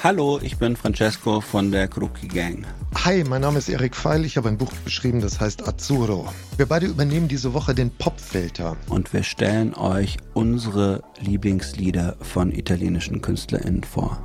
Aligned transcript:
Hallo, 0.00 0.38
ich 0.40 0.58
bin 0.58 0.76
Francesco 0.76 1.40
von 1.40 1.72
der 1.72 1.88
Kruki 1.88 2.28
Gang. 2.28 2.64
Hi, 3.04 3.24
mein 3.24 3.40
Name 3.40 3.58
ist 3.58 3.68
Erik 3.68 3.96
Feil. 3.96 4.24
Ich 4.24 4.36
habe 4.36 4.48
ein 4.48 4.56
Buch 4.56 4.70
geschrieben, 4.84 5.20
das 5.20 5.40
heißt 5.40 5.66
Azzurro. 5.66 6.28
Wir 6.56 6.66
beide 6.66 6.86
übernehmen 6.86 7.26
diese 7.26 7.52
Woche 7.52 7.74
den 7.74 7.90
Popfilter. 7.90 8.76
Und 8.88 9.12
wir 9.12 9.24
stellen 9.24 9.74
euch 9.74 10.16
unsere 10.34 11.02
Lieblingslieder 11.20 12.14
von 12.20 12.52
italienischen 12.52 13.22
KünstlerInnen 13.22 13.82
vor. 13.82 14.22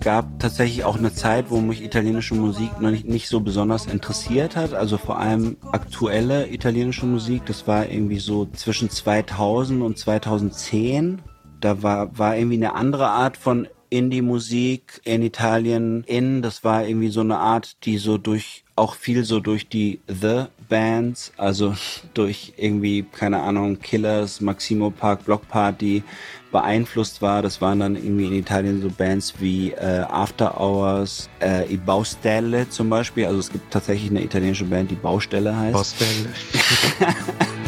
Gab 0.00 0.38
tatsächlich 0.38 0.84
auch 0.84 0.96
eine 0.96 1.12
Zeit, 1.12 1.50
wo 1.50 1.60
mich 1.60 1.84
italienische 1.84 2.34
Musik 2.34 2.80
noch 2.80 2.90
nicht, 2.90 3.06
nicht 3.06 3.28
so 3.28 3.40
besonders 3.40 3.84
interessiert 3.84 4.56
hat. 4.56 4.72
Also 4.72 4.96
vor 4.96 5.18
allem 5.18 5.58
aktuelle 5.72 6.50
italienische 6.50 7.04
Musik. 7.04 7.44
Das 7.44 7.66
war 7.66 7.86
irgendwie 7.86 8.18
so 8.18 8.46
zwischen 8.46 8.88
2000 8.88 9.82
und 9.82 9.98
2010. 9.98 11.20
Da 11.60 11.82
war, 11.82 12.18
war 12.18 12.34
irgendwie 12.34 12.56
eine 12.56 12.74
andere 12.74 13.08
Art 13.08 13.36
von 13.36 13.68
Indie-Musik 13.90 15.00
in 15.04 15.22
Italien 15.22 16.04
in. 16.04 16.42
Das 16.42 16.64
war 16.64 16.86
irgendwie 16.86 17.10
so 17.10 17.20
eine 17.20 17.38
Art, 17.38 17.84
die 17.84 17.98
so 17.98 18.16
durch, 18.18 18.64
auch 18.76 18.94
viel 18.94 19.24
so 19.24 19.40
durch 19.40 19.68
die 19.68 20.00
The 20.06 20.44
Bands, 20.68 21.32
also 21.36 21.74
durch 22.14 22.54
irgendwie, 22.56 23.02
keine 23.02 23.42
Ahnung, 23.42 23.78
Killers, 23.80 24.40
Maximo 24.40 24.90
Park, 24.90 25.24
Block 25.26 25.46
Party 25.48 26.02
beeinflusst 26.50 27.20
war. 27.22 27.42
Das 27.42 27.60
waren 27.60 27.80
dann 27.80 27.96
irgendwie 27.96 28.26
in 28.26 28.34
Italien 28.34 28.80
so 28.80 28.88
Bands 28.88 29.34
wie 29.38 29.72
äh, 29.72 30.04
After 30.08 30.58
Hours, 30.60 31.28
äh, 31.40 31.72
I 31.72 31.76
Baustelle 31.76 32.68
zum 32.68 32.88
Beispiel. 32.88 33.26
Also 33.26 33.38
es 33.38 33.50
gibt 33.50 33.70
tatsächlich 33.72 34.10
eine 34.10 34.22
italienische 34.22 34.64
Band, 34.64 34.90
die 34.90 34.96
Baustelle 34.96 35.56
heißt. 35.56 35.74
Baustelle. 35.74 36.30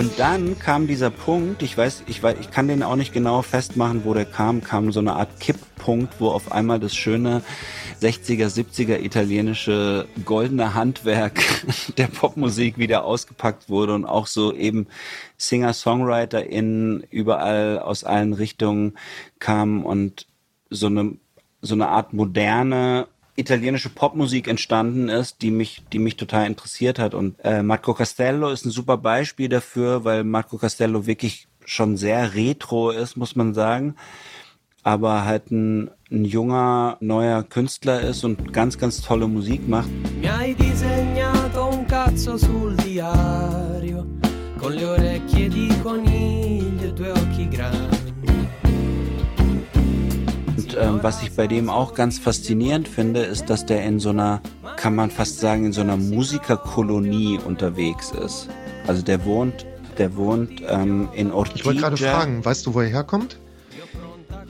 Und 0.00 0.18
dann 0.18 0.58
kam 0.58 0.86
dieser 0.86 1.10
Punkt, 1.10 1.62
ich 1.62 1.76
weiß, 1.76 2.04
ich 2.06 2.22
weiß, 2.22 2.38
ich 2.40 2.50
kann 2.50 2.68
den 2.68 2.82
auch 2.82 2.96
nicht 2.96 3.12
genau 3.12 3.42
festmachen, 3.42 4.06
wo 4.06 4.14
der 4.14 4.24
kam, 4.24 4.64
kam 4.64 4.92
so 4.92 5.00
eine 5.00 5.12
Art 5.12 5.40
Kipppunkt, 5.40 6.22
wo 6.22 6.30
auf 6.30 6.52
einmal 6.52 6.80
das 6.80 6.96
schöne 6.96 7.42
60er, 8.00 8.46
70er 8.46 8.98
italienische 8.98 10.08
goldene 10.24 10.72
Handwerk 10.72 11.42
der 11.98 12.06
Popmusik 12.06 12.78
wieder 12.78 13.04
ausgepackt 13.04 13.68
wurde 13.68 13.92
und 13.92 14.06
auch 14.06 14.26
so 14.26 14.54
eben 14.54 14.86
Singer-Songwriter 15.36 16.46
in 16.46 17.04
überall 17.10 17.78
aus 17.78 18.02
allen 18.02 18.32
Richtungen 18.32 18.96
kamen 19.38 19.84
und 19.84 20.26
so 20.70 20.86
eine 20.86 21.18
so 21.60 21.74
eine 21.74 21.88
Art 21.88 22.14
moderne 22.14 23.06
italienische 23.40 23.88
Popmusik 23.88 24.46
entstanden 24.46 25.08
ist, 25.08 25.42
die 25.42 25.50
mich, 25.50 25.82
die 25.92 25.98
mich 25.98 26.16
total 26.16 26.46
interessiert 26.46 26.98
hat. 26.98 27.14
Und 27.14 27.36
äh, 27.42 27.62
Marco 27.62 27.94
Castello 27.94 28.50
ist 28.50 28.64
ein 28.64 28.70
super 28.70 28.96
Beispiel 28.96 29.48
dafür, 29.48 30.04
weil 30.04 30.24
Marco 30.24 30.58
Castello 30.58 31.06
wirklich 31.06 31.48
schon 31.64 31.96
sehr 31.96 32.34
retro 32.34 32.90
ist, 32.90 33.16
muss 33.16 33.36
man 33.36 33.54
sagen. 33.54 33.96
Aber 34.82 35.24
halt 35.24 35.50
ein, 35.50 35.90
ein 36.10 36.24
junger, 36.24 36.96
neuer 37.00 37.42
Künstler 37.42 38.00
ist 38.00 38.24
und 38.24 38.52
ganz, 38.52 38.78
ganz 38.78 39.02
tolle 39.02 39.28
Musik 39.28 39.68
macht. 39.68 39.90
Mi 40.20 40.26
hai 40.26 40.54
disegnato 40.54 41.68
un 41.68 41.86
cazzo 41.86 42.38
sul 42.38 42.74
diario 42.76 44.06
con 44.58 44.72
le 44.72 44.84
orecchie 44.84 45.48
di 45.48 45.68
coniglio 45.82 46.88
e 46.88 46.92
due 46.92 47.10
occhi 47.10 47.48
grandi. 47.48 47.99
Ähm, 50.80 51.00
was 51.02 51.22
ich 51.22 51.32
bei 51.36 51.46
dem 51.46 51.68
auch 51.68 51.94
ganz 51.94 52.18
faszinierend 52.18 52.88
finde, 52.88 53.20
ist, 53.20 53.50
dass 53.50 53.66
der 53.66 53.84
in 53.84 53.98
so 54.00 54.10
einer, 54.10 54.40
kann 54.76 54.94
man 54.94 55.10
fast 55.10 55.38
sagen, 55.40 55.66
in 55.66 55.72
so 55.72 55.80
einer 55.82 55.96
Musikerkolonie 55.96 57.38
unterwegs 57.44 58.12
ist. 58.12 58.48
Also 58.86 59.02
der 59.02 59.24
wohnt, 59.24 59.66
der 59.98 60.16
wohnt 60.16 60.62
ähm, 60.68 61.08
in 61.14 61.32
Ortigia. 61.32 61.58
Ich 61.60 61.64
wollte 61.66 61.80
gerade 61.80 61.96
fragen, 61.96 62.44
weißt 62.44 62.66
du, 62.66 62.74
wo 62.74 62.80
er 62.80 62.88
herkommt? 62.88 63.38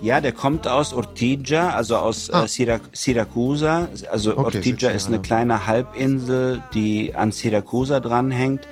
Ja, 0.03 0.21
der 0.23 0.33
kommt 0.33 0.67
aus 0.67 0.95
Ortigia, 0.95 1.71
also 1.71 1.97
aus 1.97 2.31
Ah. 2.31 2.45
äh, 2.45 2.49
Syrac 2.49 2.81
Syracusa. 2.93 3.89
Also 4.11 4.33
Okay, 4.33 4.57
Ortigia 4.57 4.91
ist 4.91 5.09
eine 5.09 5.21
kleine 5.21 5.67
Halbinsel, 5.67 6.63
die 6.73 7.15
an 7.15 7.33
Syracusa 7.33 8.01
dranhängt. 8.01 8.67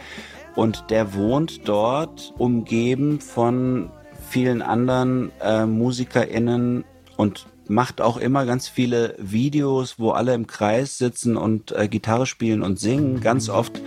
Und 0.55 0.85
der 0.91 1.15
wohnt 1.15 1.69
dort, 1.69 2.33
umgeben 2.39 3.21
von 3.21 3.91
vielen 4.31 4.63
anderen 4.63 5.31
äh, 5.43 5.67
MusikerInnen 5.67 6.85
und 7.19 7.47
macht 7.67 8.01
auch 8.01 8.17
immer 8.17 8.47
ganz 8.47 8.69
viele 8.69 9.15
Videos, 9.19 9.99
wo 9.99 10.13
alle 10.13 10.33
im 10.35 10.47
Kreis 10.47 10.97
sitzen 10.97 11.37
und 11.37 11.73
äh, 11.73 11.89
Gitarre 11.89 12.25
spielen 12.25 12.63
und 12.63 12.79
singen. 12.79 13.21
Ganz 13.21 13.51
oft 13.51 13.83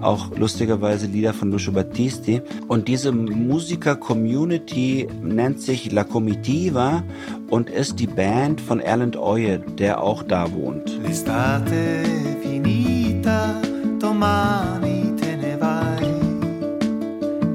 auch 0.00 0.36
lustigerweise 0.36 1.06
Lieder 1.06 1.32
von 1.32 1.50
Lucio 1.50 1.72
Battisti. 1.72 2.42
Und 2.68 2.86
diese 2.86 3.12
Musiker-Community 3.12 5.08
nennt 5.22 5.62
sich 5.62 5.90
La 5.90 6.04
Comitiva 6.04 7.02
und 7.48 7.70
ist 7.70 7.98
die 7.98 8.06
Band 8.06 8.60
von 8.60 8.78
Erland 8.78 9.16
Oye, 9.16 9.58
der 9.78 10.02
auch 10.02 10.22
da 10.22 10.52
wohnt. 10.52 11.00
L'estate 11.02 12.04
finita, 12.42 13.60
domani 13.98 15.14
te 15.16 15.36
ne 15.36 15.56
vai 15.58 16.06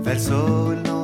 verso 0.04 0.72
il 0.74 1.01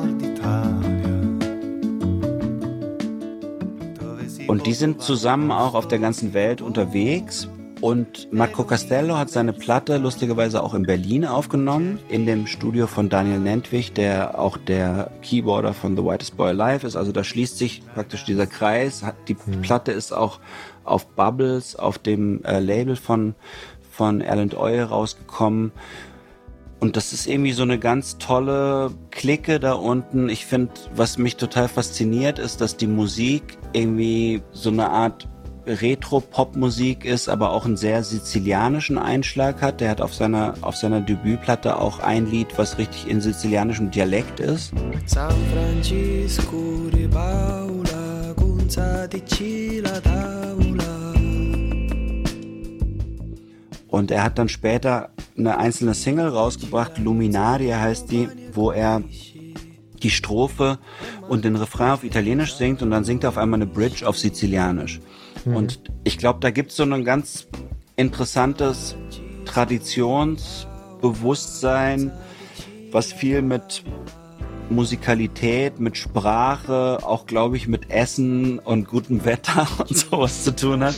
die 4.68 4.74
sind 4.74 5.00
zusammen 5.00 5.50
auch 5.50 5.72
auf 5.72 5.88
der 5.88 5.98
ganzen 5.98 6.34
Welt 6.34 6.60
unterwegs. 6.60 7.48
Und 7.80 8.30
Marco 8.34 8.64
Castello 8.64 9.16
hat 9.16 9.30
seine 9.30 9.54
Platte 9.54 9.96
lustigerweise 9.96 10.62
auch 10.62 10.74
in 10.74 10.82
Berlin 10.82 11.24
aufgenommen, 11.24 11.98
in 12.10 12.26
dem 12.26 12.46
Studio 12.46 12.86
von 12.86 13.08
Daniel 13.08 13.38
Nentwich, 13.38 13.94
der 13.94 14.38
auch 14.38 14.58
der 14.58 15.10
Keyboarder 15.22 15.72
von 15.72 15.96
The 15.96 16.04
Whitest 16.04 16.36
Boy 16.36 16.50
Alive 16.50 16.86
ist. 16.86 16.96
Also 16.96 17.12
da 17.12 17.24
schließt 17.24 17.56
sich 17.56 17.82
praktisch 17.94 18.26
dieser 18.26 18.46
Kreis. 18.46 19.02
Die 19.26 19.32
Platte 19.62 19.92
ist 19.92 20.12
auch 20.12 20.38
auf 20.84 21.06
Bubbles, 21.06 21.74
auf 21.74 21.96
dem 21.96 22.44
äh, 22.44 22.58
Label 22.58 22.96
von, 22.96 23.36
von 23.90 24.20
Erland 24.20 24.54
Oil 24.54 24.82
rausgekommen. 24.82 25.72
Und 26.80 26.96
das 26.96 27.14
ist 27.14 27.26
irgendwie 27.26 27.52
so 27.52 27.62
eine 27.62 27.78
ganz 27.78 28.18
tolle 28.18 28.90
Clique 29.10 29.60
da 29.60 29.72
unten. 29.72 30.28
Ich 30.28 30.44
finde, 30.44 30.72
was 30.94 31.16
mich 31.16 31.36
total 31.36 31.68
fasziniert, 31.68 32.38
ist, 32.38 32.60
dass 32.60 32.76
die 32.76 32.86
Musik 32.86 33.57
irgendwie 33.72 34.42
so 34.52 34.70
eine 34.70 34.90
Art 34.90 35.28
Retro-Pop-Musik 35.68 37.04
ist, 37.04 37.28
aber 37.28 37.50
auch 37.50 37.66
einen 37.66 37.76
sehr 37.76 38.02
sizilianischen 38.02 38.98
Einschlag 38.98 39.60
hat. 39.60 39.80
Der 39.80 39.90
hat 39.90 40.00
auf 40.00 40.14
seiner, 40.14 40.54
auf 40.62 40.76
seiner 40.76 41.00
Debütplatte 41.00 41.78
auch 41.78 42.00
ein 42.00 42.26
Lied, 42.30 42.48
was 42.56 42.78
richtig 42.78 43.08
in 43.08 43.20
sizilianischem 43.20 43.90
Dialekt 43.90 44.40
ist. 44.40 44.72
San 45.06 45.34
Francisco 45.52 46.88
di 46.92 47.06
Paula, 47.06 48.32
Gunza 48.34 49.06
di 49.06 49.80
la 49.80 50.00
Tavola. 50.00 51.14
Und 53.88 54.10
er 54.10 54.22
hat 54.22 54.38
dann 54.38 54.48
später 54.48 55.10
eine 55.36 55.58
einzelne 55.58 55.94
Single 55.94 56.28
rausgebracht, 56.28 56.98
Luminaria 56.98 57.80
heißt 57.80 58.10
die, 58.10 58.28
wo 58.52 58.70
er 58.70 59.02
die 60.00 60.10
Strophe 60.10 60.78
und 61.28 61.44
den 61.44 61.54
Refrain 61.56 61.92
auf 61.92 62.04
Italienisch 62.04 62.54
singt 62.54 62.82
und 62.82 62.90
dann 62.90 63.04
singt 63.04 63.24
er 63.24 63.30
auf 63.30 63.38
einmal 63.38 63.58
eine 63.58 63.66
Bridge 63.66 64.06
auf 64.06 64.18
Sizilianisch. 64.18 65.00
Und 65.44 65.80
ich 66.04 66.18
glaube, 66.18 66.40
da 66.40 66.50
gibt 66.50 66.70
es 66.70 66.76
so 66.76 66.82
ein 66.82 67.04
ganz 67.04 67.46
interessantes 67.96 68.96
Traditionsbewusstsein, 69.44 72.12
was 72.90 73.12
viel 73.12 73.42
mit 73.42 73.84
Musikalität, 74.70 75.78
mit 75.80 75.96
Sprache, 75.96 76.98
auch 77.02 77.26
glaube 77.26 77.56
ich 77.56 77.66
mit 77.68 77.90
Essen 77.90 78.58
und 78.58 78.88
gutem 78.88 79.24
Wetter 79.24 79.66
und 79.78 79.96
sowas 79.96 80.44
zu 80.44 80.54
tun 80.54 80.84
hat. 80.84 80.94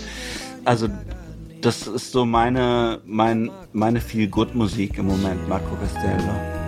Also 0.64 0.88
das 1.61 1.87
ist 1.87 2.12
so 2.12 2.25
meine, 2.25 3.00
mein, 3.05 3.50
meine 3.73 4.00
Feel-Good-Musik 4.00 4.99
im 4.99 5.06
Moment, 5.06 5.49
Marco 5.49 5.76
Castello. 5.76 6.60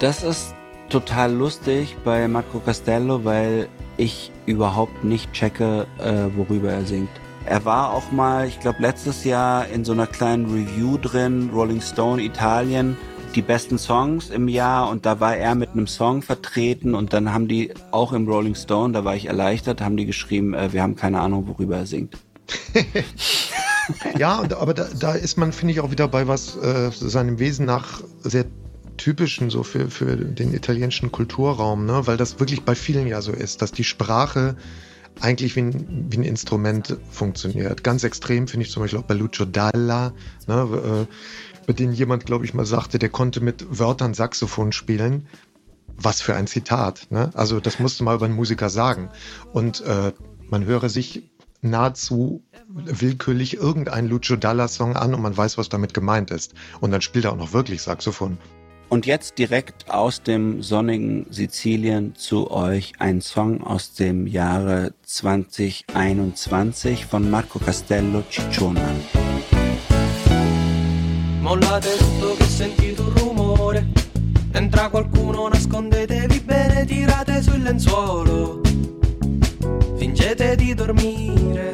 Das 0.00 0.22
ist 0.22 0.54
total 0.88 1.30
lustig 1.30 1.94
bei 2.04 2.26
Marco 2.26 2.58
Castello, 2.58 3.22
weil 3.26 3.68
ich 3.98 4.32
überhaupt 4.46 5.04
nicht 5.04 5.30
checke, 5.34 5.86
äh, 5.98 6.34
worüber 6.34 6.72
er 6.72 6.86
singt. 6.86 7.10
Er 7.44 7.66
war 7.66 7.92
auch 7.92 8.10
mal, 8.10 8.48
ich 8.48 8.58
glaube, 8.60 8.80
letztes 8.80 9.24
Jahr 9.24 9.68
in 9.68 9.84
so 9.84 9.92
einer 9.92 10.06
kleinen 10.06 10.46
Review 10.46 10.96
drin, 10.96 11.50
Rolling 11.52 11.82
Stone 11.82 12.22
Italien, 12.22 12.96
die 13.34 13.42
besten 13.42 13.76
Songs 13.76 14.30
im 14.30 14.48
Jahr 14.48 14.88
und 14.88 15.04
da 15.04 15.20
war 15.20 15.36
er 15.36 15.54
mit 15.54 15.72
einem 15.72 15.86
Song 15.86 16.22
vertreten 16.22 16.94
und 16.94 17.12
dann 17.12 17.34
haben 17.34 17.46
die 17.46 17.74
auch 17.90 18.14
im 18.14 18.26
Rolling 18.26 18.54
Stone, 18.54 18.94
da 18.94 19.04
war 19.04 19.16
ich 19.16 19.26
erleichtert, 19.26 19.82
haben 19.82 19.98
die 19.98 20.06
geschrieben, 20.06 20.54
äh, 20.54 20.72
wir 20.72 20.82
haben 20.82 20.96
keine 20.96 21.20
Ahnung, 21.20 21.46
worüber 21.46 21.76
er 21.76 21.86
singt. 21.86 22.16
ja, 24.18 24.42
aber 24.58 24.72
da, 24.72 24.88
da 24.98 25.12
ist 25.12 25.36
man, 25.36 25.52
finde 25.52 25.74
ich, 25.74 25.80
auch 25.80 25.90
wieder 25.90 26.08
bei 26.08 26.26
was 26.26 26.56
äh, 26.56 26.90
seinem 26.90 27.38
Wesen 27.38 27.66
nach 27.66 28.00
sehr 28.22 28.46
typischen 29.00 29.48
so 29.48 29.62
für, 29.62 29.90
für 29.90 30.14
den 30.14 30.52
italienischen 30.52 31.10
Kulturraum, 31.10 31.86
ne? 31.86 32.06
weil 32.06 32.18
das 32.18 32.38
wirklich 32.38 32.62
bei 32.62 32.74
vielen 32.74 33.06
ja 33.06 33.22
so 33.22 33.32
ist, 33.32 33.62
dass 33.62 33.72
die 33.72 33.84
Sprache 33.84 34.56
eigentlich 35.20 35.56
wie 35.56 35.60
ein, 35.60 36.06
wie 36.10 36.18
ein 36.18 36.22
Instrument 36.22 36.98
funktioniert. 37.10 37.82
Ganz 37.82 38.04
extrem 38.04 38.46
finde 38.46 38.66
ich 38.66 38.72
zum 38.72 38.82
Beispiel 38.82 38.98
auch 38.98 39.04
bei 39.04 39.14
Lucio 39.14 39.46
Dalla, 39.46 40.12
ne? 40.46 41.06
äh, 41.08 41.66
bei 41.66 41.72
dem 41.72 41.92
jemand, 41.92 42.26
glaube 42.26 42.44
ich, 42.44 42.52
mal 42.52 42.66
sagte, 42.66 42.98
der 42.98 43.08
konnte 43.08 43.40
mit 43.40 43.78
Wörtern 43.78 44.12
Saxophon 44.12 44.70
spielen. 44.72 45.26
Was 45.96 46.20
für 46.20 46.34
ein 46.34 46.46
Zitat. 46.46 47.06
Ne? 47.10 47.30
Also 47.34 47.60
das 47.60 47.78
musste 47.78 48.04
mal 48.04 48.16
über 48.16 48.26
einen 48.26 48.34
Musiker 48.34 48.68
sagen. 48.68 49.10
Und 49.52 49.80
äh, 49.82 50.12
man 50.48 50.64
höre 50.64 50.88
sich 50.88 51.30
nahezu 51.62 52.42
willkürlich 52.68 53.56
irgendeinen 53.56 54.08
Lucio 54.08 54.36
Dalla 54.36 54.68
Song 54.68 54.96
an 54.96 55.14
und 55.14 55.22
man 55.22 55.36
weiß, 55.36 55.58
was 55.58 55.68
damit 55.68 55.94
gemeint 55.94 56.30
ist. 56.30 56.54
Und 56.80 56.90
dann 56.90 57.02
spielt 57.02 57.24
er 57.24 57.32
auch 57.32 57.36
noch 57.36 57.52
wirklich 57.52 57.82
Saxophon. 57.82 58.38
Und 58.90 59.06
jetzt 59.06 59.38
direkt 59.38 59.88
aus 59.88 60.20
dem 60.20 60.64
sonnigen 60.64 61.24
Sizilien 61.30 62.16
zu 62.16 62.50
euch 62.50 62.92
ein 62.98 63.20
Song 63.20 63.62
aus 63.62 63.94
dem 63.94 64.26
Jahre 64.26 64.92
2021 65.04 67.06
von 67.06 67.30
Marco 67.30 67.60
Castello 67.60 68.24
Cicciona. 68.28 68.90
Mollate 71.40 71.96
tutto 71.98 72.34
che 72.36 72.44
sentito 72.44 73.04
un 73.04 73.14
rumore. 73.14 73.86
Entra 74.52 74.88
qualcuno, 74.88 75.46
nascondetevi 75.46 76.40
bene, 76.40 76.84
tirate 76.84 77.42
sul 77.42 77.62
lenzuolo. 77.62 78.60
Fingete 79.98 80.56
di 80.56 80.74
dormire. 80.74 81.70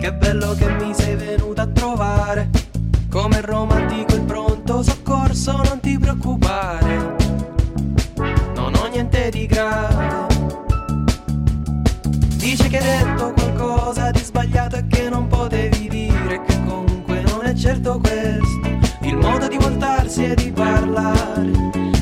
Che 0.00 0.14
bello 0.14 0.54
che 0.54 0.70
mi 0.80 0.94
sei 0.94 1.14
venuta 1.14 1.62
a 1.62 1.66
trovare. 1.66 2.48
Come 3.10 3.42
romantico 3.42 4.13
soccorso, 5.34 5.56
non 5.68 5.80
ti 5.80 5.98
preoccupare. 5.98 7.16
Non 8.54 8.72
ho 8.74 8.86
niente 8.86 9.30
di 9.30 9.46
grave. 9.46 10.26
Dice 12.36 12.68
che 12.68 12.78
hai 12.78 13.04
detto 13.04 13.32
qualcosa 13.32 14.10
di 14.10 14.20
sbagliato 14.20 14.76
e 14.76 14.86
che 14.86 15.08
non 15.08 15.26
potevi 15.26 15.88
dire 15.88 16.40
che 16.46 16.64
comunque 16.64 17.22
non 17.22 17.44
è 17.44 17.54
certo 17.54 17.98
questo. 17.98 18.92
Il 19.02 19.16
modo 19.16 19.48
di 19.48 19.56
voltarsi 19.58 20.24
e 20.24 20.34
di 20.34 20.52
parlare. 20.52 21.50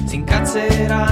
Si 0.05 0.17
incazzerà 0.17 1.12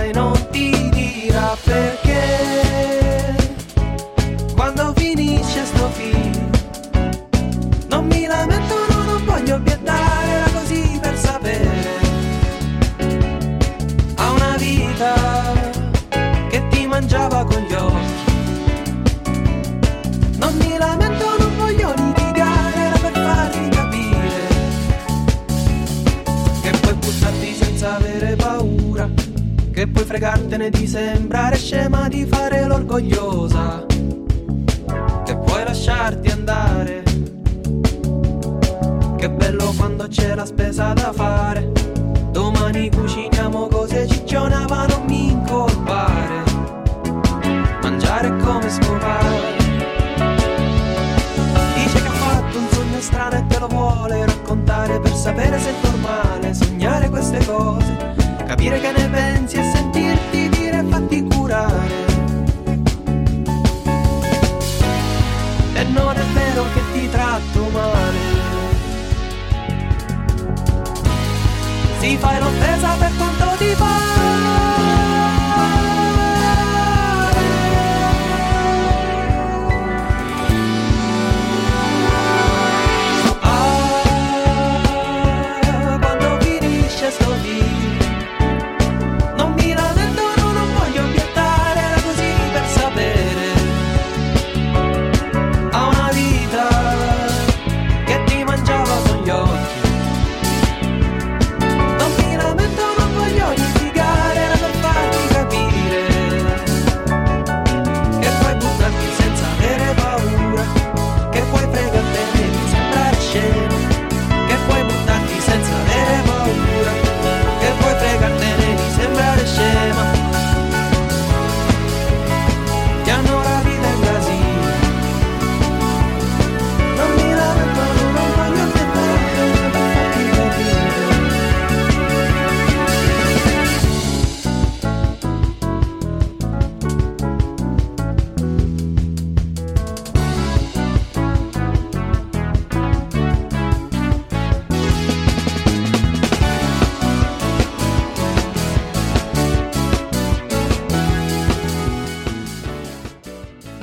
che 29.81 29.89
puoi 29.89 30.05
fregartene 30.05 30.69
di 30.69 30.87
sembrare 30.87 31.57
scema, 31.57 32.07
di 32.07 32.27
fare 32.27 32.67
l'orgogliosa, 32.67 33.87
che 35.25 35.37
puoi 35.39 35.65
lasciarti 35.65 36.29
andare. 36.29 37.03
Che 39.17 39.31
bello 39.31 39.73
quando 39.79 40.07
c'è 40.07 40.35
la 40.35 40.45
spesa 40.45 40.93
da 40.93 41.15
fare. 41.15 41.80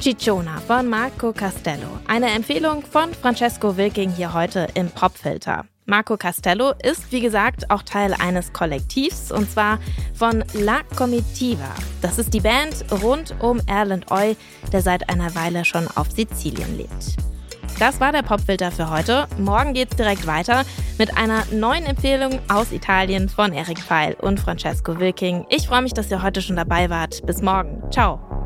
Cicciona 0.07 0.61
von 0.65 0.87
Marco 0.87 1.33
Castello. 1.33 1.99
Eine 2.07 2.27
Empfehlung 2.27 2.81
von 2.81 3.13
Francesco 3.13 3.75
Wilking 3.75 4.09
hier 4.09 4.33
heute 4.33 4.69
im 4.73 4.89
Popfilter. 4.89 5.65
Marco 5.85 6.15
Castello 6.15 6.71
ist, 6.81 7.11
wie 7.11 7.19
gesagt, 7.19 7.69
auch 7.69 7.83
Teil 7.83 8.13
eines 8.13 8.53
Kollektivs 8.53 9.33
und 9.33 9.51
zwar 9.51 9.79
von 10.13 10.45
La 10.53 10.79
Comitiva. 10.95 11.75
Das 12.01 12.19
ist 12.19 12.33
die 12.33 12.39
Band 12.39 12.85
rund 13.03 13.35
um 13.41 13.59
Erland 13.67 14.09
Oy, 14.09 14.37
der 14.71 14.81
seit 14.81 15.09
einer 15.09 15.35
Weile 15.35 15.65
schon 15.65 15.89
auf 15.95 16.09
Sizilien 16.09 16.77
lebt. 16.77 17.17
Das 17.77 17.99
war 17.99 18.13
der 18.13 18.23
Popfilter 18.23 18.71
für 18.71 18.89
heute. 18.89 19.27
Morgen 19.37 19.73
geht's 19.73 19.97
direkt 19.97 20.25
weiter 20.25 20.63
mit 20.97 21.17
einer 21.17 21.43
neuen 21.51 21.85
Empfehlung 21.85 22.39
aus 22.47 22.71
Italien 22.71 23.27
von 23.27 23.51
Eric 23.51 23.79
Pfeil 23.79 24.15
und 24.21 24.39
Francesco 24.39 25.01
Wilking. 25.01 25.45
Ich 25.49 25.67
freue 25.67 25.81
mich, 25.81 25.93
dass 25.93 26.09
ihr 26.09 26.23
heute 26.23 26.41
schon 26.41 26.55
dabei 26.55 26.89
wart. 26.89 27.25
Bis 27.25 27.41
morgen. 27.41 27.83
Ciao. 27.91 28.36